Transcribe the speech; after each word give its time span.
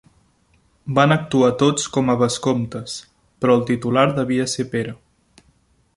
Van 0.99 1.13
actuar 1.15 1.49
tots 1.63 1.85
com 1.97 2.09
a 2.13 2.17
vescomtes, 2.23 2.95
però 3.43 3.59
el 3.59 3.65
titular 3.71 4.07
devia 4.21 4.49
ser 4.55 4.67
Pere. 4.77 4.97